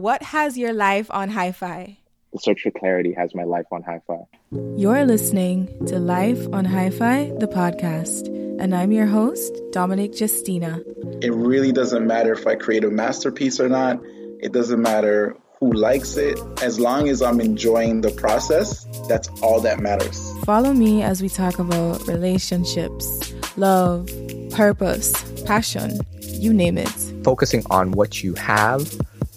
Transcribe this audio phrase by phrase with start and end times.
[0.00, 1.98] What has your life on hi fi?
[2.32, 4.28] The search for clarity has my life on hi fi.
[4.76, 8.28] You're listening to Life on Hi Fi, the podcast,
[8.60, 10.80] and I'm your host, Dominic Justina.
[11.20, 13.98] It really doesn't matter if I create a masterpiece or not.
[14.40, 16.38] It doesn't matter who likes it.
[16.62, 20.32] As long as I'm enjoying the process, that's all that matters.
[20.44, 24.08] Follow me as we talk about relationships, love,
[24.52, 25.12] purpose,
[25.42, 27.12] passion, you name it.
[27.24, 28.88] Focusing on what you have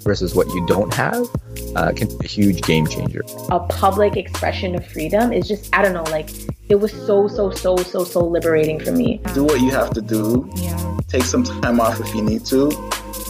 [0.03, 1.27] versus what you don't have
[1.75, 3.21] uh, can be a huge game changer.
[3.49, 6.29] A public expression of freedom is just, I don't know, like
[6.69, 9.21] it was so, so, so, so, so liberating for me.
[9.33, 10.49] Do what you have to do.
[10.55, 10.99] Yeah.
[11.07, 12.71] Take some time off if you need to.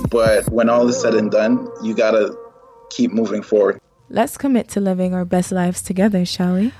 [0.09, 2.35] But when all is said and done, you gotta
[2.89, 3.79] keep moving forward.
[4.09, 6.73] Let's commit to living our best lives together, shall we?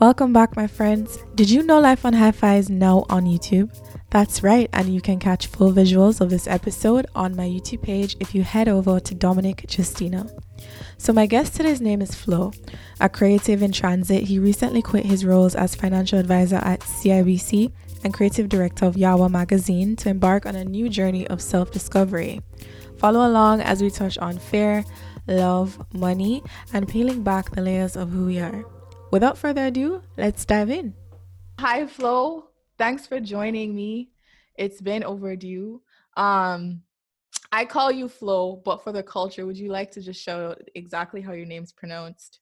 [0.00, 1.18] Welcome back, my friends.
[1.34, 3.70] Did you know Life on Hi Fi is now on YouTube?
[4.10, 8.16] That's right, and you can catch full visuals of this episode on my YouTube page
[8.18, 10.28] if you head over to Dominic Justina.
[10.98, 12.50] So, my guest today's name is Flo,
[12.98, 14.24] a creative in transit.
[14.24, 17.70] He recently quit his roles as financial advisor at CIBC
[18.02, 22.42] and creative director of Yawa magazine to embark on a new journey of self discovery.
[22.98, 24.84] Follow along as we touch on fear,
[25.28, 28.64] love, money, and peeling back the layers of who we are.
[29.12, 30.94] Without further ado, let's dive in.
[31.60, 32.49] Hi, Flo.
[32.80, 34.08] Thanks for joining me.
[34.56, 35.82] It's been overdue.
[36.16, 36.80] Um,
[37.52, 41.20] I call you Flo, but for the culture, would you like to just show exactly
[41.20, 42.40] how your name's pronounced?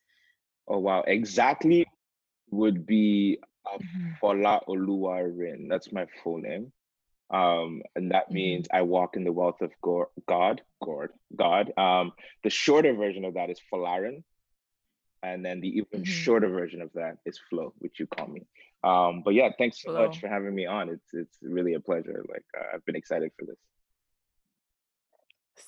[0.68, 1.88] Oh wow, exactly
[2.52, 4.16] would be Mhm.
[4.22, 5.68] Fola Oluwarin.
[5.68, 6.72] That's my full name.
[7.30, 11.76] Um, and that means I walk in the wealth of Go- God, God, God.
[11.76, 12.12] Um,
[12.44, 14.22] the shorter version of that is Folarin,
[15.24, 16.06] and then the even Mhm.
[16.06, 18.46] shorter version of that is Flo, which you call me.
[18.84, 20.06] Um, but yeah, thanks so Flo.
[20.06, 20.88] much for having me on.
[20.88, 22.24] It's it's really a pleasure.
[22.28, 23.56] Like uh, I've been excited for this.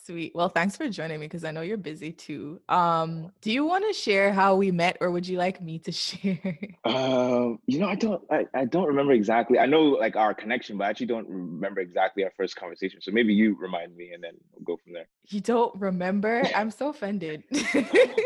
[0.05, 0.33] Sweet.
[0.35, 2.61] Well, thanks for joining me because I know you're busy too.
[2.69, 5.93] Um, do you want to share how we met, or would you like me to
[6.07, 6.59] share?
[6.85, 9.59] Um, you know, I don't, I, I don't remember exactly.
[9.59, 13.01] I know like our connection, but I actually don't remember exactly our first conversation.
[13.01, 15.09] So maybe you remind me, and then we'll go from there.
[15.29, 16.43] you don't remember?
[16.55, 17.45] I'm so offended.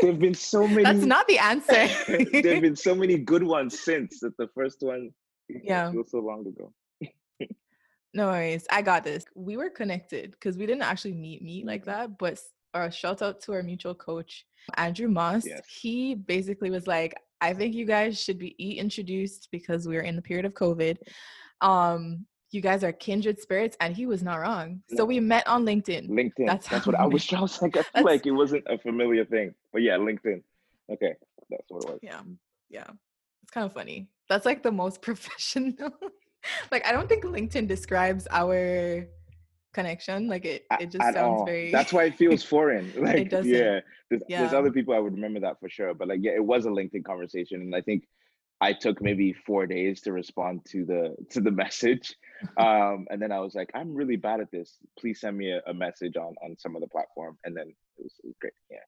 [0.02, 0.84] There've been so many.
[0.84, 1.88] That's not the answer.
[2.42, 5.10] There've been so many good ones since that the first one.
[5.48, 5.90] Yeah.
[5.92, 6.72] feels so long ago.
[8.14, 8.66] No worries.
[8.70, 9.24] I got this.
[9.34, 13.22] We were connected because we didn't actually meet meet like that, but s- uh, shout
[13.22, 15.44] out to our mutual coach, Andrew Moss.
[15.46, 15.62] Yes.
[15.68, 20.16] He basically was like, I think you guys should be e introduced because we're in
[20.16, 20.98] the period of COVID.
[21.60, 24.80] Um, you guys are kindred spirits, and he was not wrong.
[24.96, 26.08] So we met on LinkedIn.
[26.08, 26.46] LinkedIn.
[26.46, 27.32] That's That's, what I was.
[27.32, 30.40] I was like, I feel like it wasn't a familiar thing, but yeah, LinkedIn.
[30.88, 31.14] Okay,
[31.50, 31.98] that's what it was.
[32.00, 32.20] Yeah.
[32.70, 32.86] Yeah.
[33.42, 34.08] It's kind of funny.
[34.28, 35.90] That's like the most professional.
[36.70, 39.06] like I don't think LinkedIn describes our
[39.74, 40.28] connection.
[40.28, 41.44] Like it it just at sounds all.
[41.44, 42.92] very That's why it feels foreign.
[42.96, 43.50] Like, doesn't.
[43.50, 45.92] yeah, there's, there's other people I would remember that for sure.
[45.92, 48.04] But like, yeah, it was a LinkedIn conversation, and I think
[48.60, 52.14] I took maybe four days to respond to the to the message,
[52.56, 54.78] um, and then I was like, I'm really bad at this.
[54.98, 58.14] Please send me a, a message on on some other platform, and then it was,
[58.22, 58.54] it was great.
[58.70, 58.78] Yeah.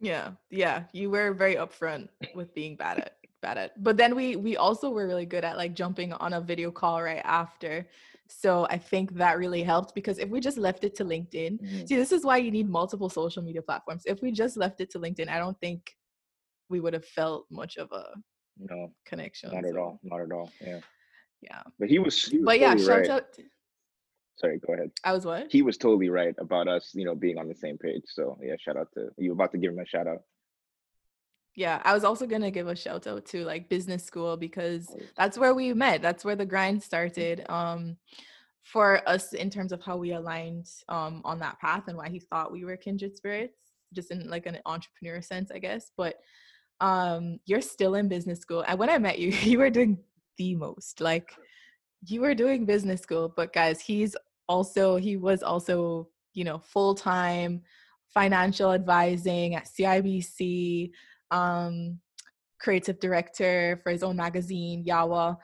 [0.00, 0.84] Yeah, yeah.
[0.92, 3.82] You were very upfront with being bad at bad at.
[3.82, 7.02] But then we we also were really good at like jumping on a video call
[7.02, 7.86] right after.
[8.28, 11.88] So I think that really helped because if we just left it to LinkedIn, Mhm.
[11.88, 14.02] see this is why you need multiple social media platforms.
[14.06, 15.96] If we just left it to LinkedIn, I don't think
[16.68, 18.04] we would have felt much of a
[18.58, 19.50] No, connection.
[19.54, 19.98] not at all.
[20.02, 20.50] Not at all.
[20.60, 20.80] Yeah.
[21.40, 21.62] Yeah.
[21.78, 22.26] But he was.
[22.26, 23.10] He was But yeah, totally shout right.
[23.10, 23.38] out
[24.36, 24.92] Sorry, go ahead.
[25.02, 25.50] I was what?
[25.50, 28.02] He was totally right about us, you know, being on the same page.
[28.06, 29.32] So yeah, shout out to you.
[29.32, 30.22] About to give him a shout out.
[31.58, 35.36] Yeah, I was also gonna give a shout out to like business school because that's
[35.36, 36.00] where we met.
[36.00, 37.44] That's where the grind started.
[37.48, 37.96] Um,
[38.62, 42.20] for us in terms of how we aligned um on that path and why he
[42.20, 43.58] thought we were kindred spirits,
[43.92, 45.90] just in like an entrepreneur sense, I guess.
[45.96, 46.20] But
[46.80, 49.98] um, you're still in business school, and when I met you, you were doing
[50.36, 51.00] the most.
[51.00, 51.34] Like
[52.06, 54.14] you were doing business school, but guys, he's
[54.48, 57.62] also he was also you know full time
[58.14, 60.92] financial advising at CIBC
[61.30, 62.00] um,
[62.60, 65.36] creative director for his own magazine, Yawa.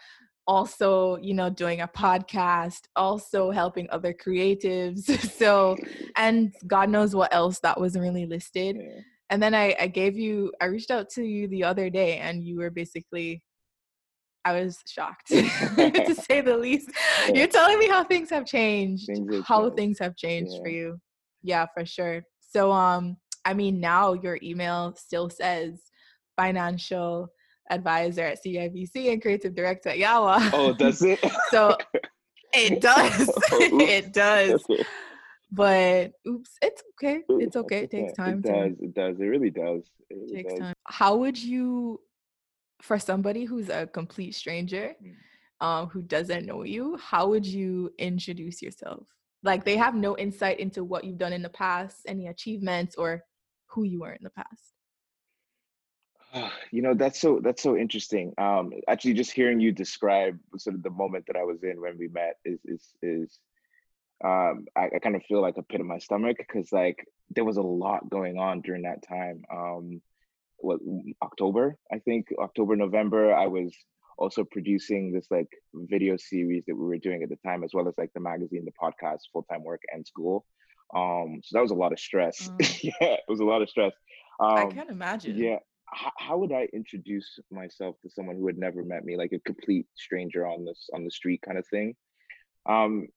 [0.46, 5.04] Also, you know, doing a podcast, also helping other creatives.
[5.38, 5.76] so,
[6.16, 8.76] and God knows what else that wasn't really listed.
[8.78, 9.00] Yeah.
[9.30, 12.44] And then I, I gave you, I reached out to you the other day, and
[12.44, 13.42] you were basically,
[14.44, 16.90] I was shocked to say the least.
[17.26, 17.34] Yeah.
[17.34, 19.76] You're telling me how things have changed, Things how changed.
[19.76, 20.98] things have changed for you.
[21.42, 22.22] Yeah, for sure.
[22.40, 25.80] So, um, I mean, now your email still says
[26.36, 27.28] financial
[27.70, 30.50] advisor at CIBC and creative director at Yawa.
[30.52, 31.20] Oh, does it?
[31.50, 31.76] so
[32.52, 33.30] it does.
[33.52, 34.64] It does.
[34.70, 34.84] Okay.
[35.52, 37.22] but oops, it's okay.
[37.28, 37.84] It's okay.
[37.84, 38.72] It takes time It to does.
[38.80, 39.20] It does.
[39.20, 39.82] It really does.
[40.10, 40.60] It really takes does.
[40.60, 40.74] time.
[40.86, 42.00] How would you,
[42.82, 45.14] for somebody who's a complete stranger, Mm.
[45.66, 49.06] um, who doesn't know you, how would you introduce yourself?
[49.42, 53.22] Like they have no insight into what you've done in the past, any achievements, or
[53.74, 54.74] who you were in the past.
[56.72, 58.34] You know, that's so that's so interesting.
[58.38, 61.96] Um, actually, just hearing you describe sort of the moment that I was in when
[61.96, 63.38] we met is is is
[64.24, 67.44] um, I, I kind of feel like a pit in my stomach because like there
[67.44, 69.44] was a lot going on during that time.
[69.52, 70.00] Um,
[70.58, 70.80] what
[71.22, 73.72] October, I think October, November, I was
[74.18, 77.88] also producing this like video series that we were doing at the time, as well
[77.88, 80.46] as like the magazine, the podcast, full time work, and school.
[80.94, 82.50] Um, so that was a lot of stress.
[82.60, 82.84] Mm.
[82.84, 83.92] yeah, it was a lot of stress.
[84.40, 85.36] Um, I can't imagine.
[85.36, 85.58] yeah.
[85.86, 89.38] How, how would I introduce myself to someone who had never met me, like a
[89.40, 91.94] complete stranger on this on the street kind of thing?
[92.66, 93.08] Um,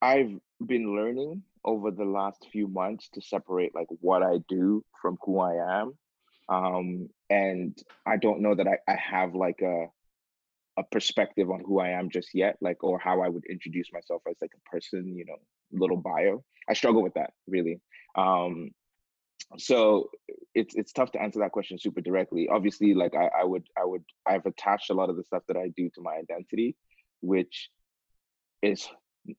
[0.00, 0.30] I've
[0.64, 5.40] been learning over the last few months to separate like what I do from who
[5.40, 5.98] I am.
[6.48, 7.76] Um, and
[8.06, 9.86] I don't know that I, I have like a
[10.78, 14.22] a perspective on who I am just yet, like or how I would introduce myself
[14.28, 15.38] as like a person, you know,
[15.72, 16.42] little bio.
[16.68, 17.80] I struggle with that really.
[18.16, 18.70] Um,
[19.58, 20.10] so
[20.54, 22.48] it's it's tough to answer that question super directly.
[22.48, 25.56] Obviously, like I, I would I would I've attached a lot of the stuff that
[25.56, 26.76] I do to my identity,
[27.20, 27.70] which
[28.62, 28.88] is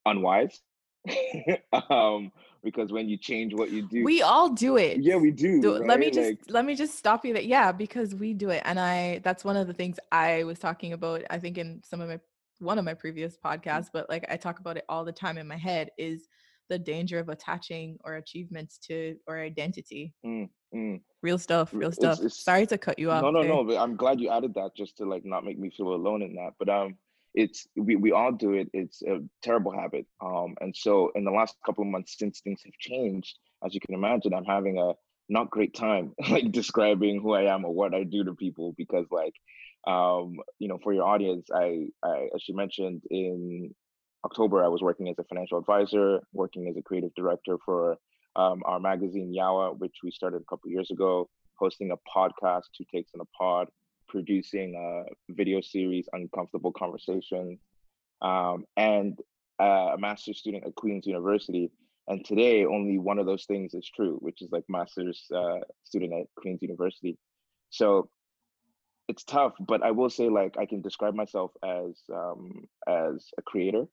[0.06, 0.60] unwise.
[1.90, 2.32] um,
[2.64, 5.02] because when you change what you do, We all do it.
[5.02, 5.62] yeah, we do.
[5.62, 8.50] Do- let me just Like, let me just stop you That Yeah, because we do
[8.50, 11.24] it, and I that's one of the things I was talking about.
[11.30, 12.20] I think in some of my
[12.60, 13.42] one of my previous Mm.
[13.62, 16.28] podcasts, but like I talk about it all the time in my head is
[16.70, 20.14] the danger of attaching or achievements to or identity.
[20.26, 21.02] mm, mm.
[21.22, 22.18] Real stuff, real it's- stuff.
[22.20, 23.22] it's- Sorry to cut you off.
[23.22, 23.50] No, no, there.
[23.54, 23.64] no.
[23.64, 26.36] But I'm glad you added that just to like not make me feel alone in
[26.36, 26.54] that.
[26.60, 26.98] But um,
[27.34, 28.70] it's we we all do it.
[28.74, 30.06] It's a terrible habit.
[30.20, 33.80] Um, and so in the last couple of months since things have changed, as you
[33.80, 34.94] can imagine, I'm having a
[35.30, 39.06] not great time like describing who I am or what I do to people because
[39.12, 39.34] like
[39.88, 43.74] um you know for your audience I I as you mentioned in
[44.26, 47.98] October I was working as a financial advisor working as a creative director for
[48.36, 52.86] um, our magazine Yawa which we started a couple years ago hosting a podcast two
[52.94, 53.68] takes in a pod
[54.08, 57.60] producing a video series uncomfortable conversations
[58.22, 59.20] um, and
[59.60, 61.72] uh, a master's student at Queen's University.
[62.08, 66.14] And today only one of those things is true which is like master's uh, student
[66.14, 67.18] at Queen's University.
[67.70, 68.10] So
[69.08, 73.42] it's tough but i will say like i can describe myself as um as a
[73.42, 73.86] creator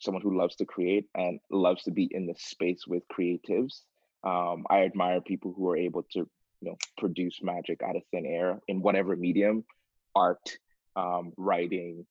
[0.00, 3.80] someone who loves to create and loves to be in the space with creatives.
[4.24, 6.18] Um i admire people who are able to
[6.60, 9.64] you know produce magic out of thin air in whatever medium
[10.14, 10.58] art
[10.96, 12.06] um writing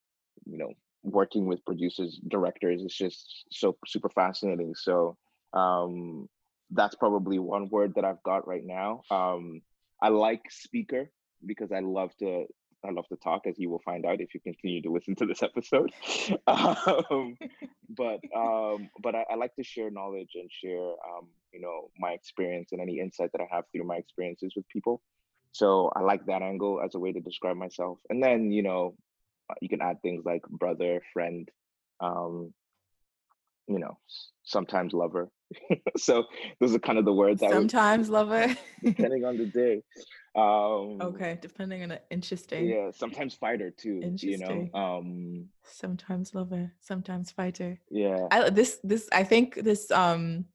[0.45, 0.71] you know
[1.03, 4.73] working with producers directors It's just so super fascinating.
[4.75, 5.17] So
[5.53, 6.27] um
[6.71, 9.01] that's probably one word that i've got right now.
[9.11, 9.61] Um
[10.01, 11.09] i like speaker
[11.45, 12.45] because I love to
[12.87, 15.25] I love to talk, as you will find out if you continue to listen to
[15.25, 15.91] this episode.
[16.47, 17.35] um,
[17.89, 22.11] but um, but I, I, like to share knowledge and share um, you know my
[22.11, 25.01] experience and any insight that I have through my experiences with people.
[25.51, 27.97] So I like that angle as a way to describe myself.
[28.09, 28.95] And then you know
[29.61, 31.49] you can add things like brother, friend,
[31.99, 32.53] um,
[33.67, 33.97] you know,
[34.43, 35.29] sometimes lover.
[35.97, 36.25] so
[36.59, 38.55] those are kind of the words I would Sometimes lover.
[38.83, 39.81] depending on the day.
[40.35, 42.05] Um, okay, depending on it.
[42.09, 42.67] Interesting.
[42.67, 44.01] Yeah, sometimes fighter too.
[44.01, 44.71] You Interesting.
[44.73, 44.79] know.
[44.79, 45.49] Um.
[45.63, 47.79] Sometimes lover, sometimes fighter.
[47.89, 48.27] Yeah.
[48.31, 50.45] I this this I think this um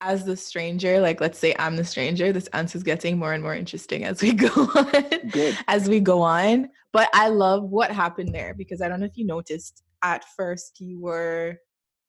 [0.00, 3.42] as the stranger, like let's say I'm the stranger, this answer is getting more and
[3.42, 5.28] more interesting as we go on.
[5.30, 5.58] Good.
[5.68, 6.70] As we go on.
[6.92, 10.80] But I love what happened there because I don't know if you noticed at first
[10.80, 11.58] you were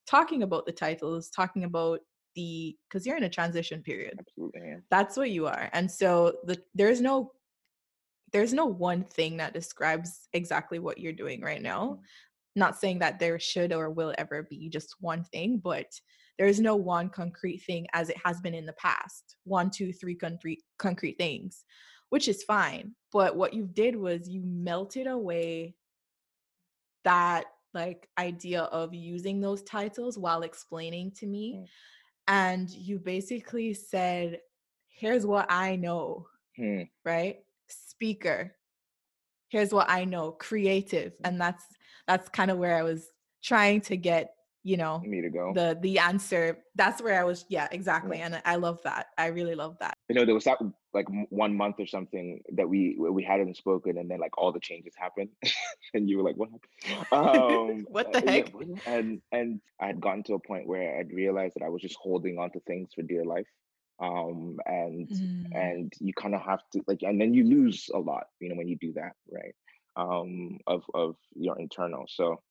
[0.08, 2.00] talking about the titles, talking about
[2.36, 4.16] the because you're in a transition period.
[4.20, 4.62] Absolutely.
[4.64, 4.78] Yeah.
[4.90, 5.70] That's what you are.
[5.74, 7.32] And so the there's no
[8.32, 11.84] there's no one thing that describes exactly what you're doing right now.
[11.84, 12.02] Mm-hmm.
[12.56, 15.88] Not saying that there should or will ever be just one thing, but
[16.38, 19.36] there is no one concrete thing as it has been in the past.
[19.44, 21.64] One, two, three concrete concrete things,
[22.10, 22.94] which is fine.
[23.14, 25.76] But what you did was you melted away
[27.04, 31.56] that like idea of using those titles while explaining to me.
[31.60, 31.66] Mm.
[32.32, 34.40] And you basically said,
[34.88, 36.84] here's what I know, Hmm.
[37.04, 37.40] right?
[37.68, 38.56] Speaker.
[39.50, 41.12] Here's what I know, creative.
[41.26, 41.66] And that's
[42.08, 43.12] that's kind of where I was
[43.44, 44.34] trying to get
[44.64, 48.26] you know me to go the the answer that's where i was yeah exactly yeah.
[48.26, 50.60] and i love that i really love that you know there was that
[50.94, 54.60] like one month or something that we we hadn't spoken and then like all the
[54.60, 55.30] changes happened
[55.94, 56.50] and you were like what
[57.12, 61.00] um what the uh, heck yeah, and and i had gotten to a point where
[61.00, 63.48] i'd realized that i was just holding on to things for dear life
[64.02, 65.46] um and mm.
[65.54, 68.56] and you kind of have to like and then you lose a lot you know
[68.56, 69.56] when you do that right
[69.96, 72.42] um of of your internal so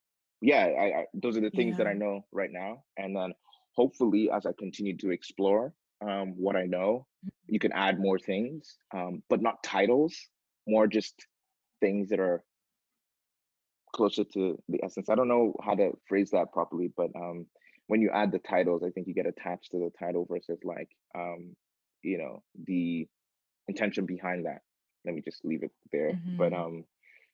[0.40, 1.84] yeah, I, I those are the things yeah.
[1.84, 3.34] that I know right now, and then
[3.74, 7.06] hopefully as I continue to explore um, what I know,
[7.46, 10.16] you can add more things, um, but not titles,
[10.66, 11.14] more just
[11.80, 12.42] things that are
[13.94, 15.08] closer to the essence.
[15.10, 17.46] I don't know how to phrase that properly, but um,
[17.88, 20.88] when you add the titles, I think you get attached to the title versus like
[21.14, 21.56] um,
[22.02, 23.06] you know the
[23.68, 24.60] intention behind that.
[25.04, 26.12] Let me just leave it there.
[26.12, 26.36] Mm-hmm.
[26.36, 26.84] But um,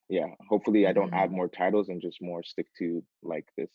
[0.09, 1.19] yeah hopefully i don't mm-hmm.
[1.19, 3.69] add more titles and just more stick to like this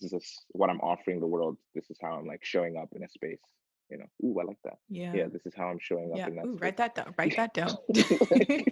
[0.00, 3.02] this is what i'm offering the world this is how i'm like showing up in
[3.02, 3.40] a space
[3.90, 6.26] you know ooh i like that yeah yeah this is how i'm showing up yeah.
[6.28, 7.76] in that ooh, write that down write that down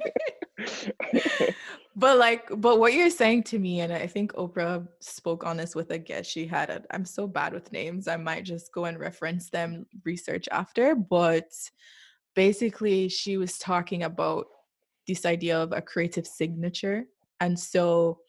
[1.96, 5.74] but like but what you're saying to me and i think oprah spoke on this
[5.74, 8.86] with a guest she had i i'm so bad with names i might just go
[8.86, 11.50] and reference them research after but
[12.34, 14.46] basically she was talking about
[15.08, 17.06] this idea of a creative signature.
[17.40, 18.20] And so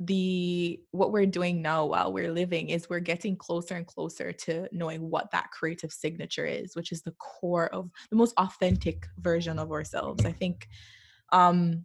[0.00, 4.68] the what we're doing now while we're living is we're getting closer and closer to
[4.70, 9.58] knowing what that creative signature is which is the core of the most authentic version
[9.58, 10.68] of ourselves i think
[11.32, 11.84] um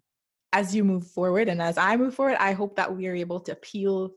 [0.51, 3.39] as you move forward and as i move forward i hope that we are able
[3.39, 4.11] to peel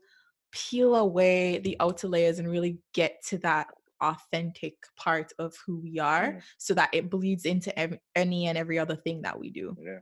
[0.51, 3.67] peel away the outer layers and really get to that
[4.01, 6.39] authentic part of who we are yeah.
[6.57, 9.99] so that it bleeds into every, any and every other thing that we do yeah.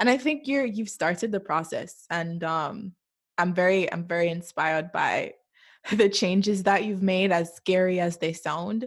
[0.00, 2.94] and i think you're you've started the process and um
[3.38, 5.32] i'm very i'm very inspired by
[5.92, 8.86] the changes that you've made as scary as they sound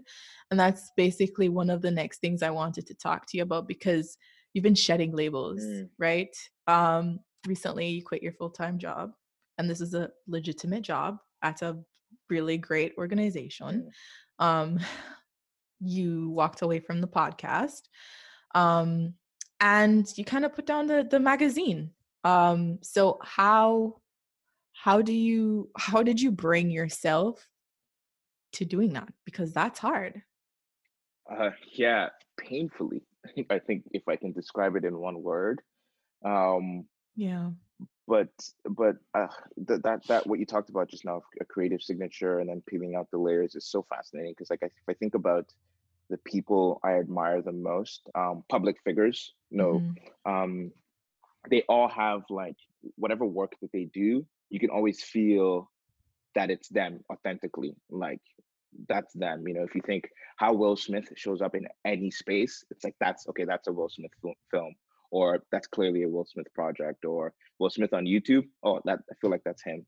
[0.50, 3.68] and that's basically one of the next things i wanted to talk to you about
[3.68, 4.18] because
[4.54, 5.88] you've been shedding labels mm.
[6.00, 6.36] right?
[6.68, 9.12] Um recently you quit your full-time job
[9.58, 11.78] and this is a legitimate job at a
[12.30, 13.92] really great organization.
[14.40, 14.46] Mm.
[14.46, 14.80] Um,
[15.80, 17.82] you walked away from the podcast
[18.56, 19.14] um,
[19.60, 21.92] and you kind of put down the the magazine.
[22.24, 24.02] Um, so how
[24.84, 27.48] how do you how did you bring yourself
[28.54, 29.12] to doing that?
[29.26, 30.22] Because that's hard.
[31.30, 32.08] Uh, yeah
[32.38, 33.02] painfully
[33.50, 35.62] i think if i can describe it in one word
[36.24, 37.50] um, yeah.
[38.08, 38.30] but
[38.70, 39.28] but uh,
[39.68, 42.96] th- that that what you talked about just now a creative signature and then peeling
[42.96, 45.52] out the layers is so fascinating because like I, if i think about
[46.10, 50.32] the people i admire the most um, public figures you know mm-hmm.
[50.32, 50.72] um,
[51.50, 52.56] they all have like
[52.96, 55.70] whatever work that they do you can always feel
[56.36, 58.22] that it's them authentically like
[58.90, 62.64] that's them you know if you think how will smith shows up in any space
[62.70, 64.12] it's like that's okay that's a will smith
[64.52, 64.76] film
[65.12, 68.48] or that's clearly a Will Smith project, or Will Smith on YouTube.
[68.64, 69.86] Oh, that I feel like that's him.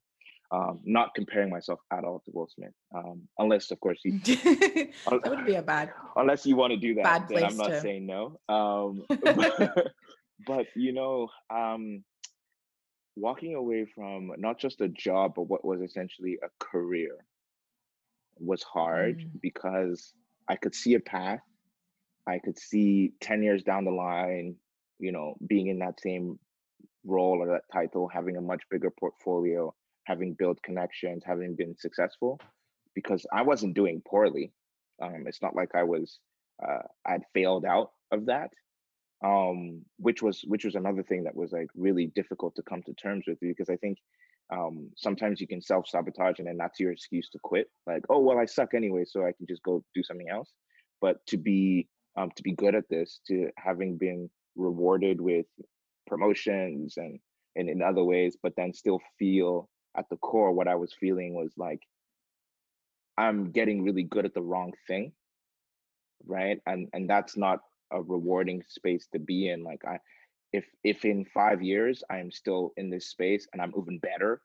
[0.51, 4.19] Um, not comparing myself at all to Will Smith, um, unless of course you.
[4.19, 5.91] that would be a bad.
[6.15, 7.81] Unless you want to do that, bad then I'm not to...
[7.81, 8.39] saying no.
[8.49, 9.93] Um, but,
[10.47, 12.03] but, you know, um,
[13.19, 17.15] walking away from not just a job, but what was essentially a career
[18.38, 19.41] was hard mm.
[19.41, 20.13] because
[20.47, 21.41] I could see a path.
[22.27, 24.55] I could see 10 years down the line,
[24.99, 26.39] you know, being in that same
[27.05, 29.73] role or that title, having a much bigger portfolio,
[30.03, 32.39] having built connections, having been successful,
[32.93, 34.51] because I wasn't doing poorly.
[35.01, 36.19] Um, it's not like I was
[36.61, 38.51] uh, I'd failed out of that,
[39.23, 42.93] um, which was which was another thing that was like really difficult to come to
[42.93, 43.97] terms with because I think
[44.51, 47.69] um, sometimes you can self sabotage and then that's your excuse to quit.
[47.85, 50.51] Like, oh well, I suck anyway, so I can just go do something else.
[51.01, 55.45] But to be um, to be good at this, to having been rewarded with
[56.07, 57.19] promotions and
[57.55, 61.33] and in other ways, but then still feel at the core what I was feeling
[61.33, 61.81] was like
[63.17, 65.11] I'm getting really good at the wrong thing.
[66.25, 66.59] Right.
[66.65, 67.59] And and that's not
[67.91, 69.63] a rewarding space to be in.
[69.63, 70.00] Like I
[70.53, 74.41] if if in five years I'm still in this space and I'm even better,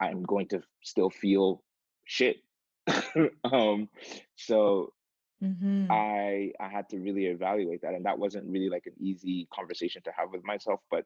[0.00, 1.62] I'm going to still feel
[2.06, 2.38] shit.
[3.44, 3.88] um
[4.36, 4.92] so
[5.42, 5.90] Mm-hmm.
[5.90, 10.02] I I had to really evaluate that, and that wasn't really like an easy conversation
[10.04, 11.04] to have with myself, but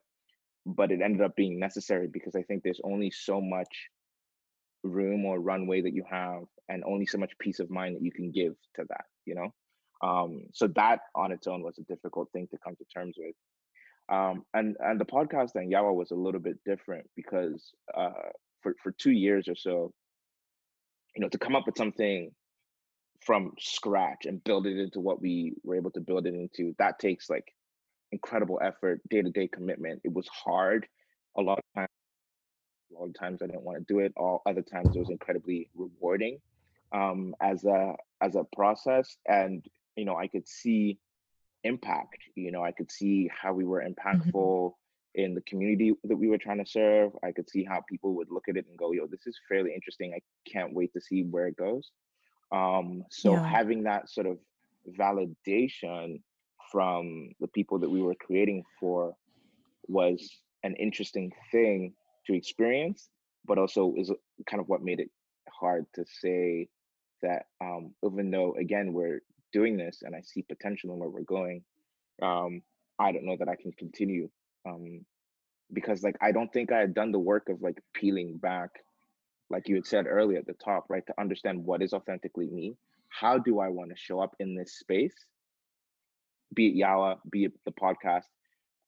[0.67, 3.91] but it ended up being necessary because I think there's only so much
[4.83, 8.13] room or runway that you have, and only so much peace of mind that you
[8.13, 9.53] can give to that, you know.
[10.03, 13.35] Um, so that on its own was a difficult thing to come to terms with.
[14.11, 18.31] Um, and and the podcast and Yawa was a little bit different because uh,
[18.63, 19.93] for for two years or so,
[21.15, 22.33] you know, to come up with something
[23.21, 26.99] from scratch and build it into what we were able to build it into, that
[26.99, 27.55] takes like
[28.13, 30.01] incredible effort, day to day commitment.
[30.05, 30.87] It was hard
[31.37, 31.89] a lot of times.
[32.91, 34.13] A lot of times I didn't want to do it.
[34.17, 36.39] All other times it was incredibly rewarding
[36.93, 39.65] um, as a as a process, and
[39.97, 40.99] you know I could see
[41.65, 42.19] impact.
[42.35, 43.83] You know I could see how we were
[44.15, 44.31] Mm-hmm.
[44.35, 44.73] impactful
[45.15, 47.13] in the community that we were trying to serve.
[47.25, 49.75] I could see how people would look at it and go, "Yo, this is fairly
[49.75, 50.15] interesting.
[50.15, 50.21] I
[50.51, 51.91] can't wait to see where it goes."
[52.53, 53.45] Um, so Yeah.
[53.45, 54.39] having that sort of
[54.99, 56.23] validation
[56.73, 59.15] from the people that we were creating for
[59.89, 60.31] was
[60.63, 61.95] an interesting thing
[62.27, 63.09] to experience,
[63.45, 64.11] but also is
[64.49, 65.11] kind of what made it
[65.49, 66.69] hard to say
[67.23, 69.21] that um, even though again we're
[69.53, 71.63] doing this and I see potential in where we're going,
[72.23, 72.63] um,
[72.99, 74.29] I don't know that I can continue
[74.67, 75.05] um,
[75.73, 78.71] because like I don't think I had done the work of like peeling back,
[79.49, 81.07] like you had said earlier at the top, right?
[81.07, 82.77] To understand what is authentically me.
[83.09, 85.15] How do I want to show up in this space?
[86.55, 88.25] Be it Yawa, be it the podcast,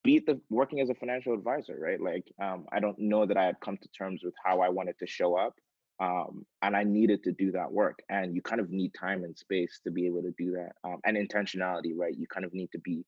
[0.04, 2.00] be it the working as a financial advisor, right?
[2.00, 4.98] Like um, I don't know that I had come to terms with how I wanted
[4.98, 5.54] to show up.
[6.02, 8.00] Um, and I needed to do that work.
[8.10, 10.72] And you kind of need time and space to be able to do that.
[10.84, 12.14] Um, and intentionality, right?
[12.22, 13.04] You kind of need to be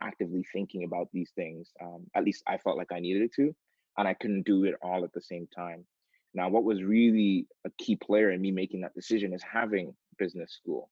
[0.00, 1.70] actively thinking about these things.
[1.82, 3.54] Um, at least I felt like I needed to,
[3.98, 5.84] and I couldn't do it all at the same time.
[6.32, 10.52] Now, what was really a key player in me making that decision is having business
[10.52, 10.88] school,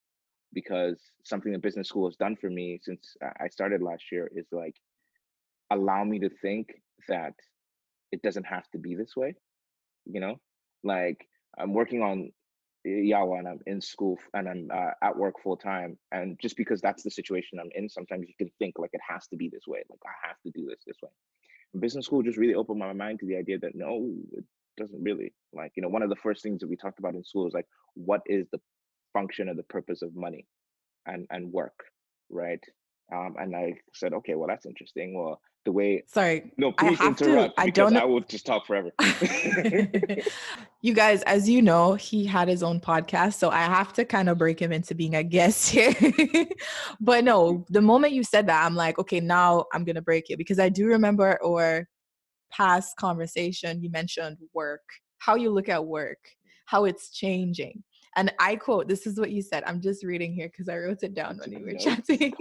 [0.52, 4.47] because something that business school has done for me since I started last year is
[4.52, 4.76] like
[5.71, 6.69] allow me to think
[7.09, 7.35] that
[8.12, 9.35] it doesn't have to be this way.
[10.05, 10.40] You know,
[10.83, 11.26] like
[11.58, 12.30] I'm working on
[12.86, 15.98] Yawa and I'm in school and I'm uh, at work full time.
[16.12, 19.26] And just because that's the situation I'm in, sometimes you can think like it has
[19.28, 19.82] to be this way.
[19.90, 21.10] Like I have to do this this way.
[21.80, 24.44] Business school just really opened my mind to the idea that no, it
[24.76, 25.34] doesn't really.
[25.52, 27.52] Like, you know, one of the first things that we talked about in school is
[27.52, 28.60] like, what is the
[29.12, 30.46] function or the purpose of money
[31.06, 31.84] and, and work,
[32.30, 32.62] right?
[33.12, 35.14] Um, and I said, okay, well, that's interesting.
[35.18, 36.52] Well, the way, Sorry.
[36.56, 38.90] no, I please to- interrupt I don't I will just talk forever.
[40.82, 44.28] you guys, as you know, he had his own podcast, so I have to kind
[44.28, 45.94] of break him into being a guest here.
[47.00, 50.38] but no, the moment you said that, I'm like, okay, now I'm gonna break it
[50.38, 51.88] because I do remember our
[52.50, 53.82] past conversation.
[53.82, 54.82] You mentioned work,
[55.18, 56.18] how you look at work,
[56.66, 57.82] how it's changing.
[58.19, 59.63] And I quote, this is what you said.
[59.65, 62.35] I'm just reading here because I wrote it down when you were chatting.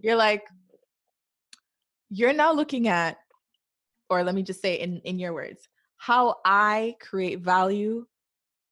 [0.00, 0.42] You're like,
[2.10, 3.18] you're now looking at,
[4.10, 8.04] or let me just say in, in your words, how I create value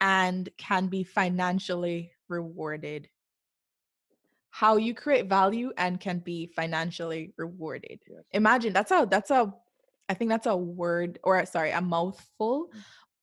[0.01, 3.07] and can be financially rewarded.
[4.49, 8.01] How you create value and can be financially rewarded.
[8.09, 8.23] Yes.
[8.33, 9.53] Imagine that's a that's a
[10.09, 12.67] I think that's a word or sorry, a mouthful.
[12.75, 12.81] Mm.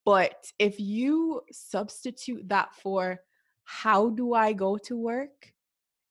[0.08, 3.20] But if you substitute that for
[3.64, 5.52] how do I go to work?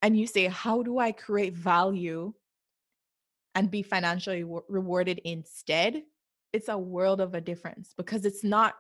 [0.04, 2.32] And you say, how do I create value
[3.56, 6.04] and be financially wa- rewarded instead?
[6.54, 8.76] It's a world of a difference because it's not,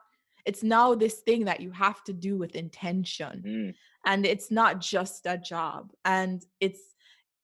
[0.46, 3.74] it's now this thing that you have to do with intention Mm,
[4.06, 6.80] and it's not just a job and it's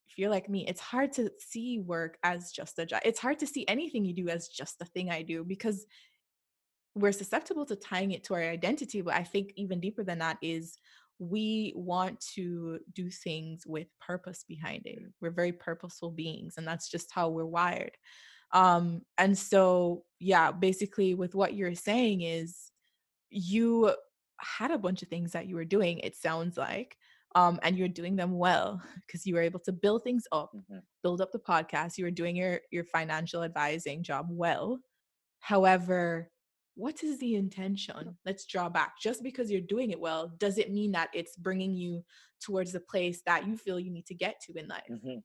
[0.07, 3.39] if you're like me it's hard to see work as just a job it's hard
[3.39, 5.87] to see anything you do as just the thing i do because
[6.95, 10.37] we're susceptible to tying it to our identity but i think even deeper than that
[10.41, 10.77] is
[11.19, 14.99] we want to do things with purpose behind it.
[15.21, 17.97] We're very purposeful beings and that's just how we're wired.
[18.51, 22.71] Um and so yeah basically with what you're saying is
[23.29, 23.93] you
[24.39, 26.95] had a bunch of things that you were doing it sounds like
[27.33, 30.81] um and you're doing them well because you were able to build things up mhm.
[31.01, 34.79] build up the podcast you were doing your your financial advising job well.
[35.39, 36.29] However
[36.75, 38.17] what is the intention?
[38.25, 38.99] Let's draw back.
[38.99, 42.03] Just because you're doing it well does it mean that it's bringing you
[42.41, 44.83] towards the place that you feel you need to get to in life?
[44.89, 45.23] Mhm,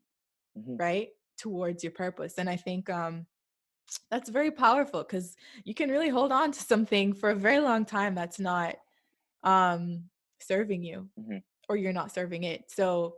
[0.56, 0.78] mhm.
[0.78, 1.08] right?
[1.38, 2.38] Towards your purpose.
[2.38, 3.26] And i think um
[4.10, 7.84] that's very powerful because you can really hold on to something for a very long
[7.86, 8.76] time that's not
[9.44, 11.42] um serving you Mhm.
[11.68, 12.70] or you're not serving it.
[12.70, 13.16] So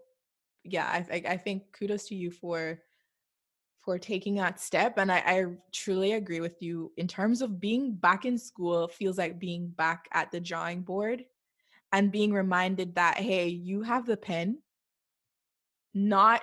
[0.64, 2.83] yeah I, I i think kudos to you for
[3.90, 7.92] for taking that step and I, I truly agree with you in terms of being
[7.92, 11.24] back in school feels like being back at the drawing board
[11.90, 14.59] and being reminded that hey you have the pen
[15.92, 16.42] not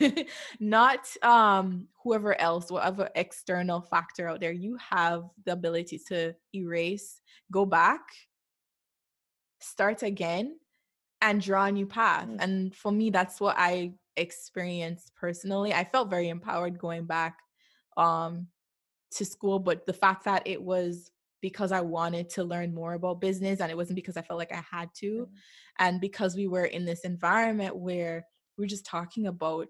[0.60, 7.22] not um whoever else whatever external factor out there you have the ability to erase
[7.50, 8.02] go back
[9.62, 10.58] start again
[11.22, 12.36] and draw a new path Mm.
[12.40, 17.38] and for me that's what i experienced personally i felt very empowered going back
[17.96, 18.46] um
[19.10, 23.20] to school but the fact that it was because I wanted to learn more about
[23.20, 25.28] business and it wasn't because I felt like I had to.
[25.78, 28.26] And because we were in this environment where
[28.56, 29.68] we we're just talking about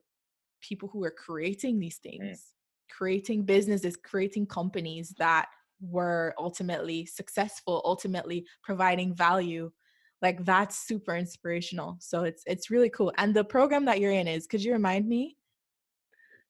[0.60, 2.54] people who were creating these things,
[2.90, 5.48] creating businesses, creating companies that
[5.80, 9.70] were ultimately successful, ultimately providing value.
[10.22, 11.96] Like that's super inspirational.
[12.00, 13.12] So it's it's really cool.
[13.18, 15.36] And the program that you're in is could you remind me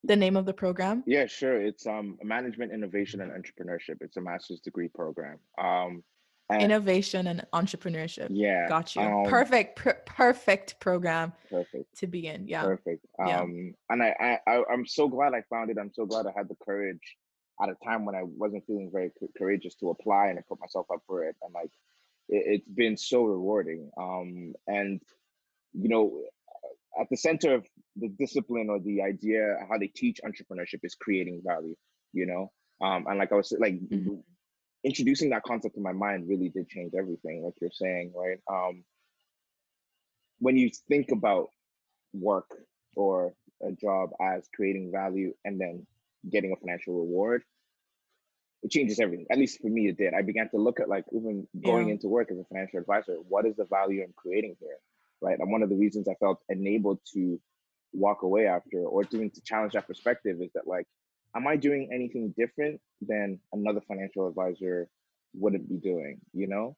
[0.04, 1.02] the name of the program?
[1.06, 1.60] Yeah, sure.
[1.60, 3.96] It's um management, innovation, and entrepreneurship.
[4.00, 5.38] It's a master's degree program.
[5.58, 6.04] Um,
[6.48, 8.28] and, innovation and entrepreneurship.
[8.30, 9.02] Yeah, got you.
[9.02, 11.32] Um, perfect, per- perfect program.
[11.50, 12.46] Perfect to be in.
[12.46, 13.04] Yeah, perfect.
[13.18, 13.72] Um, yeah.
[13.90, 15.76] and I, I, I'm so glad I found it.
[15.80, 17.00] I'm so glad I had the courage
[17.60, 20.86] at a time when I wasn't feeling very courageous to apply and I put myself
[20.92, 21.34] up for it.
[21.42, 21.70] And like,
[22.28, 23.90] it, has been so rewarding.
[23.98, 25.00] Um, and
[25.72, 26.22] you know,
[26.98, 31.42] at the center of the discipline or the idea how they teach entrepreneurship is creating
[31.44, 31.74] value
[32.12, 32.50] you know
[32.86, 34.16] um and like i was like mm-hmm.
[34.84, 38.84] introducing that concept in my mind really did change everything like you're saying right um
[40.38, 41.48] when you think about
[42.12, 42.50] work
[42.94, 45.86] or a job as creating value and then
[46.30, 47.42] getting a financial reward
[48.62, 51.04] it changes everything at least for me it did i began to look at like
[51.12, 51.94] even going yeah.
[51.94, 54.78] into work as a financial advisor what is the value i'm creating here
[55.20, 55.38] right?
[55.38, 57.40] And one of the reasons I felt enabled to
[57.92, 60.86] walk away after or doing to challenge that perspective is that like,
[61.34, 64.88] am I doing anything different than another financial advisor
[65.34, 66.76] wouldn't be doing, you know?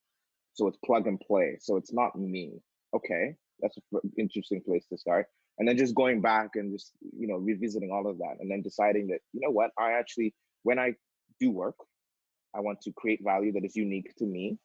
[0.54, 1.56] So it's plug and play.
[1.60, 2.60] So it's not me.
[2.94, 5.26] Okay, that's an interesting place to start.
[5.58, 8.62] And then just going back and just, you know, revisiting all of that and then
[8.62, 10.94] deciding that, you know what, I actually, when I
[11.40, 11.76] do work,
[12.54, 14.58] I want to create value that is unique to me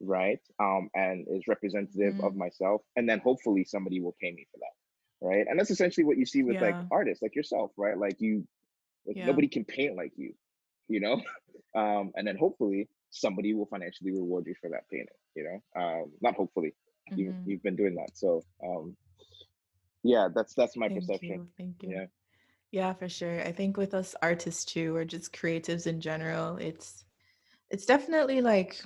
[0.00, 0.38] right?
[0.60, 2.26] Um, and is representative mm.
[2.26, 2.82] of myself.
[2.96, 5.46] And then hopefully somebody will pay me for that, right?
[5.48, 6.62] And that's essentially what you see with yeah.
[6.62, 7.96] like artists like yourself, right?
[7.96, 8.46] Like you,
[9.06, 9.26] like yeah.
[9.26, 10.34] nobody can paint like you,
[10.88, 11.20] you know?
[11.74, 15.80] Um, and then hopefully somebody will financially reward you for that painting, you know?
[15.80, 16.74] Um, not hopefully,
[17.12, 17.20] mm-hmm.
[17.20, 18.08] you've, you've been doing that.
[18.14, 18.96] So, um,
[20.02, 21.28] yeah, that's, that's my Thank perception.
[21.28, 21.48] You.
[21.58, 21.90] Thank you.
[21.90, 22.06] Yeah.
[22.70, 23.40] Yeah, for sure.
[23.40, 27.04] I think with us artists too, or just creatives in general, it's
[27.70, 28.82] it's definitely like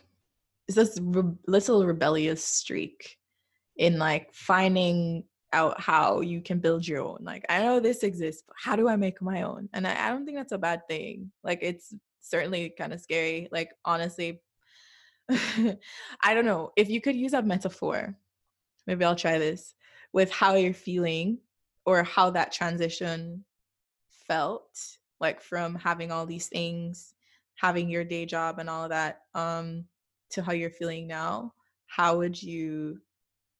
[0.68, 3.18] it's this re- little rebellious streak
[3.76, 7.18] in like finding out how you can build your own.
[7.22, 9.68] Like, I know this exists, but how do I make my own?
[9.74, 11.32] And I, I don't think that's a bad thing.
[11.44, 13.48] Like, it's certainly kind of scary.
[13.52, 14.42] Like, honestly,
[15.30, 16.72] I don't know.
[16.76, 18.16] If you could use a metaphor,
[18.86, 19.74] maybe I'll try this
[20.12, 21.38] with how you're feeling
[21.86, 23.44] or how that transition
[24.26, 24.78] felt,
[25.20, 27.14] like from having all these things,
[27.54, 29.22] having your day job and all of that.
[29.34, 29.84] Um,
[30.30, 31.52] to how you're feeling now,
[31.86, 33.00] how would you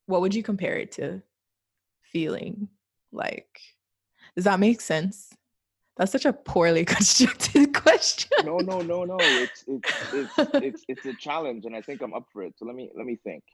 [0.07, 1.23] what would you compare it to
[2.03, 2.69] feeling
[3.13, 3.61] like?
[4.35, 5.35] Does that make sense?
[5.97, 8.31] That's such a poorly constructed question.
[8.45, 9.19] No, no, no, no.
[9.21, 12.55] It's it's it's it's it's a challenge and I think I'm up for it.
[12.57, 13.45] So let me let me think.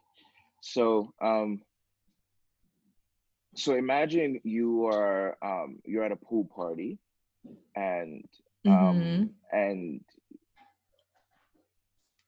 [0.62, 1.60] So um
[3.58, 6.98] so imagine you are um you're at a pool party
[7.74, 8.24] and
[8.66, 9.24] um mm-hmm.
[9.56, 10.00] and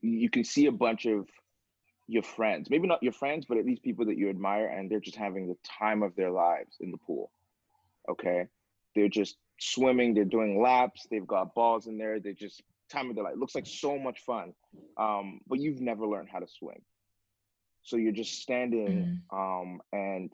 [0.03, 1.27] you can see a bunch of
[2.11, 5.01] your friends, maybe not your friends, but at least people that you admire, and they're
[5.01, 7.31] just having the time of their lives in the pool.
[8.09, 8.49] Okay.
[8.97, 13.15] They're just swimming, they're doing laps, they've got balls in there, they're just time of
[13.15, 13.35] their life.
[13.35, 14.53] It looks like so much fun.
[14.97, 16.83] Um, but you've never learned how to swim.
[17.83, 19.63] So you're just standing mm.
[19.63, 20.33] um, and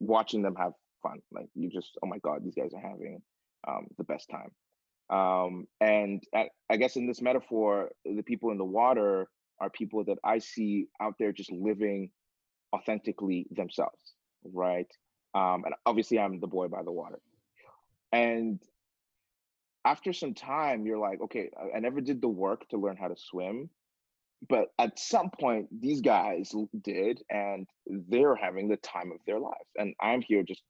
[0.00, 1.20] watching them have fun.
[1.30, 3.22] Like you just, oh my God, these guys are having
[3.66, 4.50] um, the best time.
[5.10, 9.28] Um, and I, I guess in this metaphor, the people in the water
[9.60, 12.10] are people that I see out there just living
[12.74, 14.86] authentically themselves, right?
[15.34, 17.18] Um, and obviously, I'm the boy by the water.
[18.12, 18.60] And
[19.84, 23.16] after some time, you're like, okay, I never did the work to learn how to
[23.16, 23.70] swim.
[24.48, 29.68] But at some point, these guys did, and they're having the time of their lives.
[29.76, 30.62] And I'm here just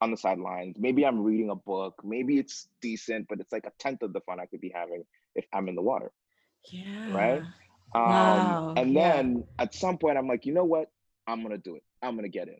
[0.00, 0.76] on the sidelines.
[0.78, 2.00] Maybe I'm reading a book.
[2.02, 5.04] Maybe it's decent, but it's like a tenth of the fun I could be having
[5.34, 6.10] if I'm in the water.
[6.70, 7.14] Yeah.
[7.14, 7.42] Right.
[7.94, 8.74] Um, wow.
[8.76, 9.62] And then yeah.
[9.62, 10.90] at some point, I'm like, you know what?
[11.26, 11.82] I'm gonna do it.
[12.02, 12.58] I'm gonna get in.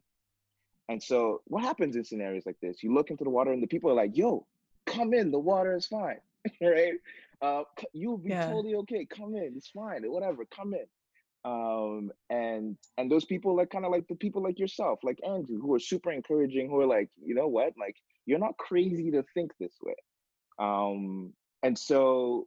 [0.88, 2.82] And so, what happens in scenarios like this?
[2.82, 4.46] You look into the water, and the people are like, "Yo,
[4.86, 5.30] come in.
[5.30, 6.20] The water is fine,
[6.60, 6.94] right?
[7.42, 8.46] Uh, you'll be yeah.
[8.46, 9.04] totally okay.
[9.04, 9.52] Come in.
[9.56, 10.02] It's fine.
[10.04, 10.44] Whatever.
[10.54, 10.86] Come in."
[11.44, 15.60] um and and those people are kind of like the people like yourself like andrew
[15.60, 19.24] who are super encouraging who are like you know what like you're not crazy to
[19.34, 19.94] think this way
[20.60, 21.32] um
[21.64, 22.46] and so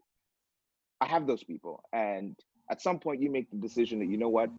[1.02, 2.38] i have those people and
[2.72, 4.50] at some point you make the decision that you know what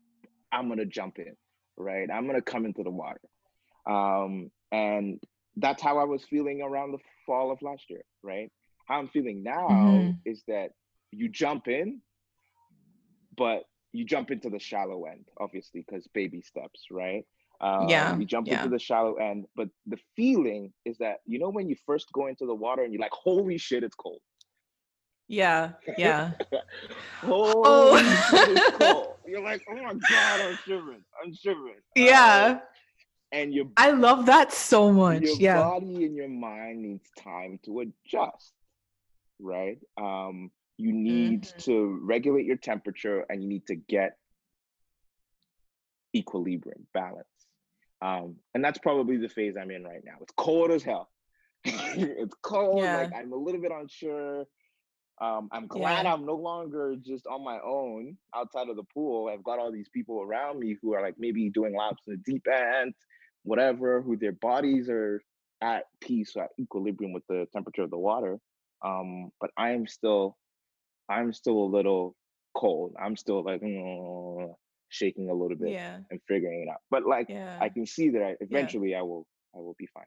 [0.52, 1.34] i'm gonna jump in
[1.78, 3.20] right i'm gonna come into the water
[3.86, 5.18] um and
[5.56, 8.52] that's how i was feeling around the fall of last year right
[8.86, 10.10] how i'm feeling now mm-hmm.
[10.24, 10.70] is that
[11.12, 12.00] you jump in
[13.36, 17.24] but you jump into the shallow end, obviously, because baby steps, right?
[17.60, 18.58] Um, Yeah, You jump yeah.
[18.58, 22.26] into the shallow end, but the feeling is that you know when you first go
[22.26, 24.20] into the water and you're like, "Holy shit, it's cold."
[25.28, 26.32] Yeah, yeah.
[27.22, 29.14] Holy shit, it's cold.
[29.26, 31.04] You're like, "Oh my god, I'm shivering.
[31.24, 32.58] I'm shivering." Yeah.
[32.58, 32.60] Uh,
[33.32, 35.22] and your I love that so much.
[35.22, 35.28] Yeah.
[35.28, 35.62] Your Yeah.
[35.62, 38.52] body and your mind needs time to adjust
[39.38, 41.56] right um you need Mhm.
[41.64, 44.16] to regulate your temperature and you need to get
[46.14, 47.26] equilibrium balance
[48.02, 51.10] um and that's probably the phase i'm in right now it's cold as hell
[51.64, 52.96] it's cold Yeah.
[52.96, 54.46] like i'm a little bit unsure
[55.20, 56.12] um i'm glad Yeah.
[56.14, 59.88] i'm no longer just on my own outside of the pool i've got all these
[59.90, 62.94] people around me who are like maybe doing laps in the deep end
[63.46, 65.22] whatever, who their bodies are
[65.60, 68.38] at peace or at equilibrium with the temperature of the water.
[68.84, 70.36] Um, but I'm still,
[71.08, 72.14] I'm still a little
[72.56, 72.94] cold.
[73.02, 74.54] I'm still like mm,
[74.88, 75.98] shaking a little bit Yeah.
[76.10, 76.80] and figuring it out.
[76.90, 77.58] But like Yeah.
[77.60, 80.06] I can see that I, eventually I will, I will be fine.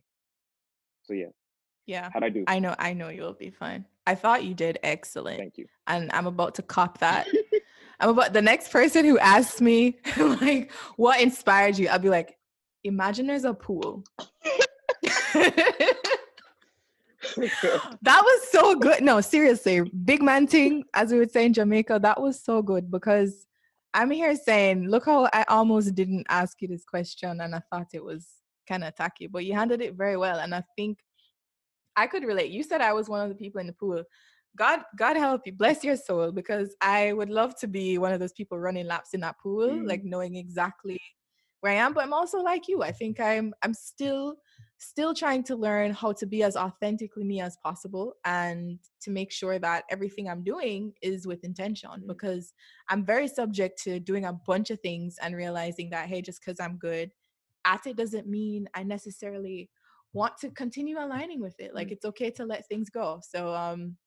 [1.04, 1.28] So yeah,
[1.86, 2.10] Yeah.
[2.14, 2.44] how'd I do?
[2.48, 3.86] I know I know you'll be fine.
[4.06, 5.38] I thought you did excellent.
[5.38, 5.66] Thank you.
[5.88, 7.28] And I'm about to cop that.
[8.00, 12.38] I'm about the next person who asks me like what inspired you, I'll be like,
[12.84, 14.04] imagine there's a pool.
[18.02, 19.02] that was so good.
[19.02, 22.90] No, seriously, big man thing, as we would say in Jamaica, that was so good
[22.90, 23.46] because
[23.94, 27.88] I'm here saying, look how I almost didn't ask you this question and I thought
[27.94, 28.28] it was
[28.68, 30.40] kind of tacky, but you handled it very well.
[30.40, 31.00] And I think
[31.96, 32.52] I could relate.
[32.52, 34.04] You said I was one of the people in the pool.
[34.58, 38.20] God, God help you, bless your soul, because I would love to be one of
[38.20, 39.88] those people running laps in that pool, Mm.
[39.88, 41.00] like knowing exactly
[41.62, 41.94] where I am.
[41.94, 42.82] But I'm also like you.
[42.84, 44.36] I think I'm I'm still
[44.80, 49.32] still trying to learn how to be as authentically me as possible and to make
[49.32, 52.08] sure that everything I'm doing is with intention Mm.
[52.08, 52.54] because
[52.90, 56.60] I'm very subject to doing a bunch of things and realizing that hey, just because
[56.60, 57.12] I'm good
[57.66, 59.70] at it doesn't mean I necessarily
[60.14, 61.76] want to continue aligning with it.
[61.76, 61.92] Like Mm.
[61.92, 63.22] it's okay to let things go.
[63.28, 63.98] So um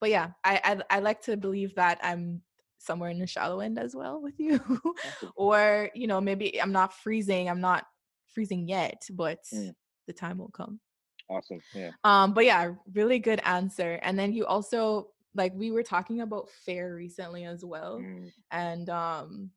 [0.00, 2.42] but yeah, I I, I like to believe that I'm
[2.78, 4.60] somewhere in the shallow end as well with you.
[5.36, 7.86] Or, you know, maybe I'm not freezing, I'm not
[8.26, 9.74] freezing yet, but Mm.
[10.06, 10.80] The time will come.
[11.28, 11.60] Awesome.
[11.74, 11.90] Yeah.
[12.04, 13.98] Um, but yeah, really good answer.
[14.02, 17.98] And then you also like we were talking about fair recently as well.
[17.98, 18.30] Mm.
[18.50, 19.50] And um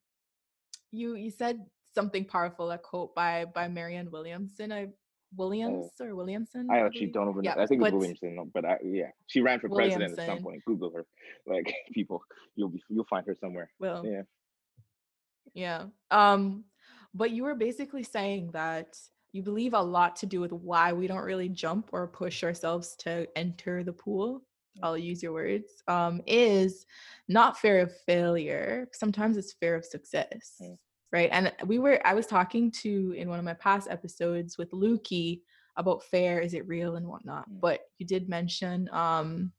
[0.92, 4.72] you you said something powerful, a quote by by Marianne Williamson.
[4.72, 4.88] I
[5.36, 6.70] Williams or Williamson.
[6.72, 7.54] I actually don't even know.
[7.56, 10.64] Yeah, I think it's Williamson, but I, yeah, she ran for president at some point.
[10.66, 11.06] Google her,
[11.46, 12.24] like people,
[12.56, 13.70] you'll be, you'll find her somewhere.
[13.80, 14.22] Well, Yeah.
[15.54, 15.86] Yeah.
[16.12, 16.66] Um,
[17.14, 18.98] but you were basically saying that
[19.32, 22.96] you believe a lot to do with why we don't really jump or push ourselves
[22.98, 24.44] to enter the pool.
[24.82, 25.84] I'll use your words.
[25.88, 26.86] Um, is
[27.28, 28.88] not fear of failure.
[28.94, 30.62] Sometimes it's fear of success.
[31.12, 31.30] Right.
[31.32, 35.42] And we were I was talking to in one of my past episodes with Lukey
[35.78, 37.46] about fair, is it real and whatnot.
[37.48, 39.52] But you did mention um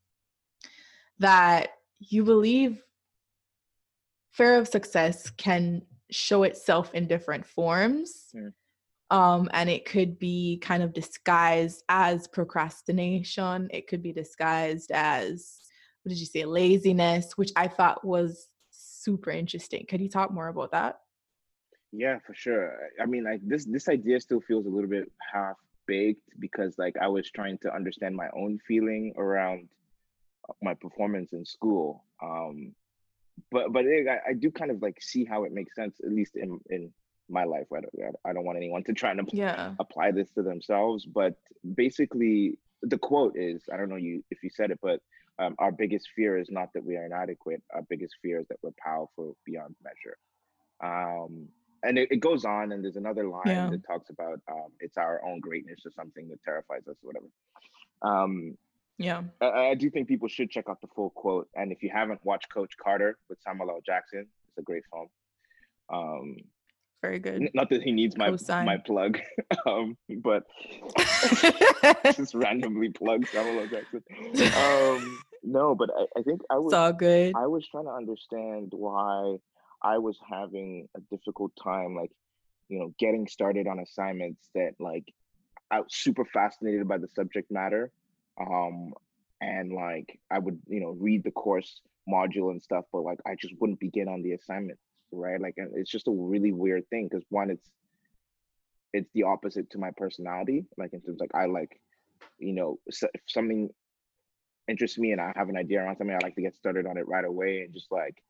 [1.19, 2.81] that you believe
[4.31, 8.29] fear of success can show itself in different forms.
[9.11, 13.67] Um, and it could be kind of disguised as procrastination.
[13.71, 15.61] It could be disguised as,
[16.03, 19.85] what did you say, laziness, which I thought was super interesting.
[19.89, 20.99] Could you talk more about that?
[21.91, 22.77] Yeah, for sure.
[23.01, 26.95] I mean, like this this idea still feels a little bit half baked because like
[27.01, 29.69] I was trying to understand my own feeling around
[30.47, 32.03] uh, my performance in school.
[32.21, 32.75] Um,
[33.51, 36.11] but but it, I, I do kind of like see how it makes sense, at
[36.11, 36.93] least in in
[37.29, 37.67] my life.
[37.75, 39.73] I don't I don't want anyone to try to Yeah.
[39.79, 41.05] apply this to themselves.
[41.05, 41.35] But
[41.75, 45.01] basically, the quote is I don't know you if you said it, but
[45.37, 47.61] um, our biggest fear is not that we are inadequate.
[47.73, 50.17] Our biggest fear is that we're powerful beyond measure.
[50.81, 51.47] Um,
[51.81, 53.69] and it, it goes on, and there's another line Yeah.
[53.69, 57.27] that talks about um, it's our own greatness or something that terrifies us, or whatever.
[58.01, 58.57] Um,
[58.97, 59.23] Yeah.
[59.39, 61.47] I, I do think people should check out the full quote.
[61.55, 63.79] And if you haven't watched Coach Carter with Samuel L.
[63.85, 65.07] Jackson, it's a great film.
[67.01, 67.49] Very good.
[67.53, 68.65] not that he needs my Cosign.
[68.65, 69.19] my plug,
[69.65, 70.43] um, but
[72.15, 73.67] just randomly plug Samuel L.
[73.67, 74.03] Jackson.
[74.57, 77.33] Um, no, but I, I think I was it's all good.
[77.35, 79.37] I was trying to understand why
[79.81, 82.11] I was having a difficult time, like,
[82.67, 85.05] you know, getting started on assignments that like
[85.71, 87.91] I was super fascinated by the subject matter.
[88.39, 88.93] Um,
[89.41, 93.35] and like I would, you know, read the course module and stuff, but like I
[93.39, 94.79] just wouldn't begin on the assignment,
[95.11, 95.39] right?
[95.39, 97.69] Like and it's just a really weird thing because one, it's
[98.93, 100.65] it's the opposite to my personality.
[100.77, 101.79] Like in terms like I like,
[102.37, 103.69] you know, if something
[104.67, 106.97] interests me and I have an idea around something, I like to get started on
[106.97, 108.21] it right away and just like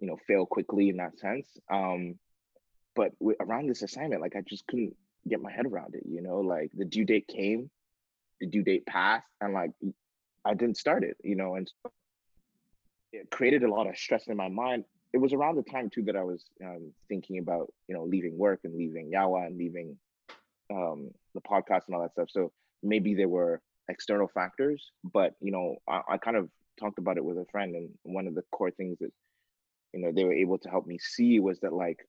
[0.00, 1.48] you know fail quickly in that sense.
[1.70, 2.18] Um,
[2.94, 4.94] but around this assignment, like I just couldn't
[5.28, 6.02] get my head around it.
[6.06, 7.70] You know, like the due date came,
[8.40, 9.70] the due date passed, and like
[10.44, 11.16] I didn't start it.
[11.22, 11.70] You know, and
[13.12, 14.84] it created a lot of stress in my mind.
[15.12, 18.38] It was around the time too that I was um, thinking about you know leaving
[18.38, 19.96] work and leaving Yawa and leaving
[20.70, 22.30] um, the podcast and all that stuff.
[22.30, 26.48] So maybe there were external factors, but you know I, I kind of
[26.78, 29.12] talked about it with a friend, and one of the core things that
[29.92, 32.06] you know they were able to help me see was that like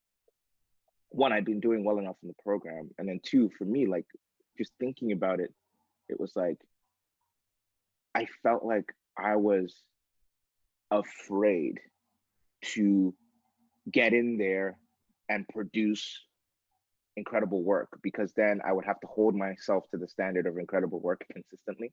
[1.09, 4.05] one I'd been doing well enough in the program, and then two for me like
[4.57, 5.53] just thinking about it,
[6.09, 6.57] it was like
[8.15, 9.75] I felt like I was
[10.91, 11.79] afraid
[12.73, 13.13] to
[13.91, 14.77] get in there
[15.29, 16.21] and produce
[17.15, 20.99] incredible work because then I would have to hold myself to the standard of incredible
[20.99, 21.91] work consistently.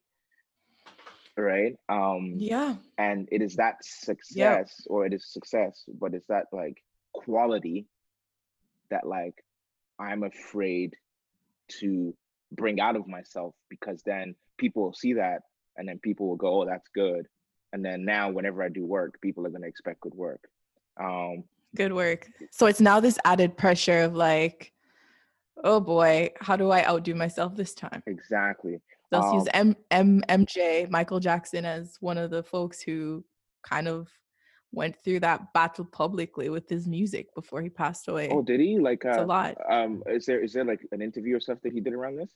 [1.37, 1.75] Right.
[1.89, 2.77] Um Yeah.
[2.99, 7.87] and it is that success or it is success, but it's that like quality
[8.91, 9.35] that like
[9.99, 10.95] I'm afraid
[11.81, 12.15] to
[12.53, 15.43] bring out of myself because then people will see that
[15.77, 17.27] and then people will go, Oh, that's good.
[17.73, 20.43] And then now whenever I do work, people are gonna expect good work.
[21.03, 21.45] Um
[21.77, 22.29] Good work.
[22.51, 24.73] So it's now this added pressure of like,
[25.63, 28.03] oh boy, how do I outdo myself this time?
[28.07, 28.81] exactly.
[29.13, 33.25] Use Um, M- M- MJ, Michael Jackson, as one of the folks who
[33.63, 34.09] kind of
[34.73, 38.29] went through that battle publicly with his music before he passed away.
[38.31, 38.79] Oh, did he?
[38.79, 39.57] Like it's a uh lot.
[39.71, 42.31] um is there is there like an interview or stuff that he did around this?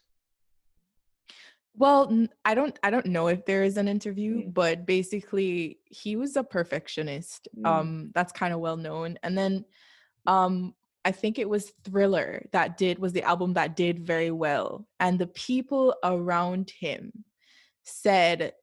[1.76, 4.54] Well, I don't I don't know if there is an interview, Mm.
[4.54, 7.48] but basically he was a perfectionist.
[7.56, 7.66] Mm.
[7.66, 9.18] Um that's kind of well known.
[9.22, 9.64] And then
[10.26, 14.86] um I think it was Thriller that did was the album that did very well
[15.00, 17.24] and the people around him
[17.82, 18.54] said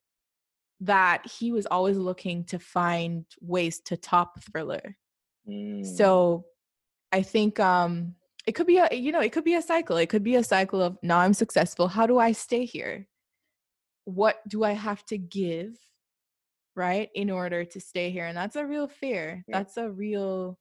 [0.80, 4.98] that he was always looking to find ways to top Thriller.
[5.48, 5.86] Mm.
[5.86, 6.46] So
[7.12, 9.98] I think um it could be a you know, it could be a cycle.
[9.98, 11.88] It could be a cycle of now I'm successful.
[11.88, 13.08] How do I stay here?
[14.06, 15.78] What do I have to give?
[16.76, 17.10] Right?
[17.16, 18.26] In order to stay here.
[18.26, 19.44] And that's a real fear.
[19.48, 19.60] Yeah.
[19.60, 20.58] That's a real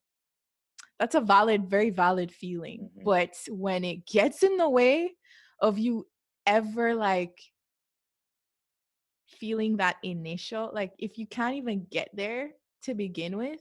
[0.99, 2.91] that's a valid, very valid feeling.
[2.99, 3.05] Mhm.
[3.05, 5.17] But when it gets in the way
[5.61, 6.07] of you
[6.47, 7.41] ever like
[9.27, 12.51] feeling that initial, like if you can't even get there
[12.83, 13.61] to begin with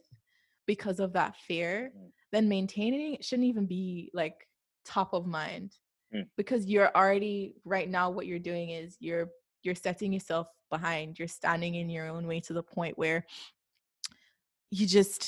[0.73, 2.11] because of that fear, Mm.
[2.33, 4.37] then maintaining it shouldn't even be like
[4.85, 5.69] top of mind
[6.13, 6.27] Mm.
[6.37, 9.27] because you're already right now what you're doing is you're
[9.63, 13.19] you're setting yourself behind you're standing in your own way to the point where
[14.77, 15.21] you just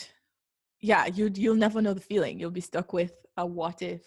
[0.79, 4.01] yeah you you'll never know the feeling you'll be stuck with a what if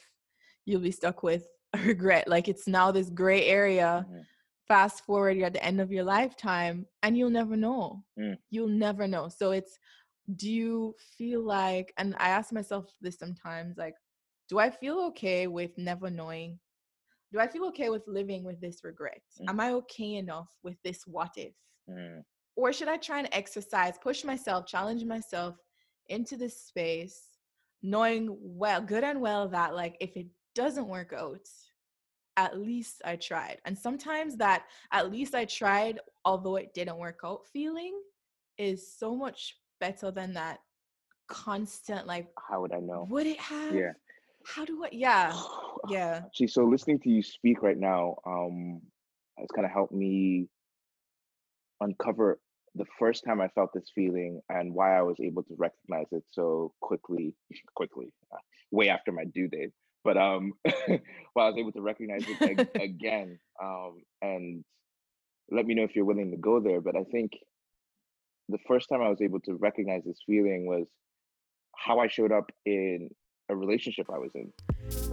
[0.66, 1.44] you'll be stuck with
[1.76, 4.22] a regret like it's now this gray area Mhm.
[4.68, 7.82] fast forward you're at the end of your lifetime and you'll never know
[8.18, 8.36] Mm.
[8.52, 9.74] you'll never know so it's
[10.36, 13.94] do you feel like and i ask myself this sometimes like
[14.48, 16.58] do i feel okay with never knowing
[17.32, 19.48] do i feel okay with living with this regret Mm.
[19.50, 21.54] am i okay enough with this what if
[21.88, 22.24] Mm.
[22.56, 25.56] or should I try and exercise, push myself, challenge myself
[26.06, 27.38] into this space,
[27.82, 31.46] knowing well, good and well, that like if it doesn't work out,
[32.36, 33.58] at least I tried.
[33.64, 37.94] And sometimes that at least I tried, although it didn't work out feeling
[38.56, 40.60] is so much better than that
[41.28, 43.06] constant like, How would I know?
[43.10, 43.74] would it have?
[43.74, 43.92] Yeah.
[44.46, 44.88] How do I?
[44.92, 45.32] Yeah.
[45.88, 46.22] Yeah.
[46.26, 48.80] Actually, so listening to you speak right now, um,
[49.38, 50.48] it's kind of helped me
[51.80, 52.38] uncover
[52.74, 56.24] the first time I felt this feeling and why I was able to recognize it
[56.30, 57.34] so quickly,
[57.76, 58.38] quickly, uh,
[58.70, 59.70] way after my due date.
[60.02, 64.64] But um, why I was able to recognize it ag- again, um, and
[65.50, 66.80] let me know if you're willing to go there.
[66.80, 67.32] But I think
[68.48, 70.86] the first time I was able to recognize this feeling was
[71.76, 73.10] how I showed up in
[73.48, 74.52] a relationship I was in.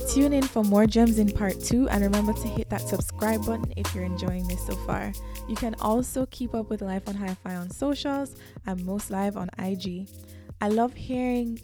[0.10, 3.74] Tune in for more gems in part two and remember to hit that subscribe button
[3.78, 5.12] if you're enjoying this so far.
[5.48, 8.36] You can also keep up with Life on Hi Fi on socials.
[8.66, 10.10] I'm most live on IG.
[10.62, 11.60] I love hearing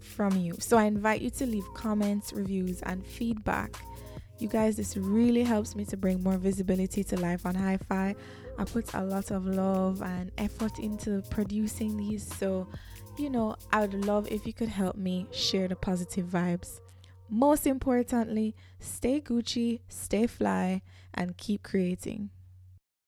[0.00, 3.76] from you, so I invite you to leave comments, reviews, and feedback.
[4.38, 8.16] You guys, this really helps me to bring more visibility to Life on Hi Fi.
[8.60, 12.68] I put a lot of love and effort into producing these, so
[13.16, 16.80] you know, I would love if you could help me share the positive vibes.
[17.30, 20.82] Most importantly, stay Gucci, stay fly,
[21.14, 22.28] and keep creating.